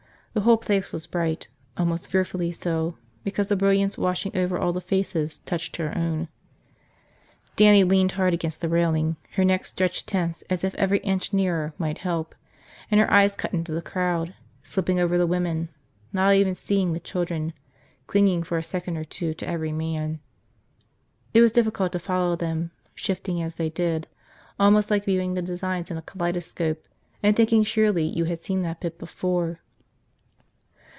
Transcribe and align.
The 0.33 0.39
whole 0.45 0.55
place 0.55 0.93
was 0.93 1.07
bright, 1.07 1.49
almost 1.75 2.09
fearfully 2.09 2.53
so 2.53 2.95
because 3.25 3.47
the 3.47 3.57
brilliance 3.57 3.97
washing 3.97 4.31
over 4.33 4.57
all 4.57 4.71
the 4.71 4.79
faces 4.79 5.39
touched 5.39 5.75
her 5.75 5.91
own. 5.93 6.29
Dannie 7.57 7.83
leaned 7.83 8.13
hard 8.13 8.33
against 8.33 8.61
the 8.61 8.69
railing, 8.69 9.17
her 9.31 9.43
neck 9.43 9.65
stretched 9.65 10.07
tense 10.07 10.41
as 10.49 10.63
if 10.63 10.73
every 10.75 10.99
inch 10.99 11.33
nearer 11.33 11.73
might 11.77 11.97
help, 11.97 12.33
and 12.89 12.97
her 13.01 13.11
eyes 13.11 13.35
cut 13.35 13.51
into 13.53 13.73
the 13.73 13.81
crowd, 13.81 14.33
slipping 14.63 15.01
over 15.01 15.17
the 15.17 15.27
women, 15.27 15.67
not 16.13 16.33
even 16.35 16.55
seeing 16.55 16.93
the 16.93 17.01
children, 17.01 17.51
clinging 18.07 18.41
for 18.41 18.57
a 18.57 18.63
second 18.63 18.95
or 18.95 19.03
two 19.03 19.33
to 19.33 19.47
every 19.49 19.73
man. 19.73 20.21
It 21.33 21.41
was 21.41 21.51
difficult 21.51 21.91
to 21.91 21.99
follow 21.99 22.37
them, 22.37 22.71
shifting 22.95 23.41
as 23.41 23.55
they 23.55 23.69
did– 23.69 24.07
almost 24.57 24.89
like 24.89 25.03
viewing 25.03 25.33
the 25.33 25.41
designs 25.41 25.91
in 25.91 25.97
a 25.97 26.01
kaleidoscope 26.01 26.85
and 27.21 27.35
thinking 27.35 27.63
surely 27.65 28.05
you 28.05 28.23
had 28.23 28.41
seen 28.41 28.61
that 28.61 28.79
bit 28.79 28.97
before. 28.97 29.59